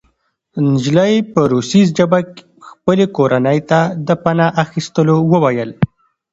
نجلۍ 0.69 1.13
په 1.31 1.41
روسي 1.51 1.81
ژبه 1.97 2.19
خپلې 2.67 3.05
کورنۍ 3.17 3.59
ته 3.69 3.79
د 4.07 4.09
پناه 4.23 4.51
اخیستلو 4.63 5.15
وویل 5.31 5.71